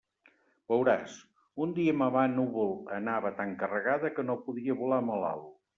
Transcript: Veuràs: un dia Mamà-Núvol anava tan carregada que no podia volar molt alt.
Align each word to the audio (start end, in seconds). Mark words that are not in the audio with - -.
Veuràs: 0.71 1.17
un 1.65 1.75
dia 1.81 1.95
Mamà-Núvol 1.99 2.75
anava 2.99 3.35
tan 3.43 3.55
carregada 3.63 4.15
que 4.19 4.31
no 4.31 4.43
podia 4.49 4.83
volar 4.85 5.05
molt 5.13 5.33
alt. 5.35 5.53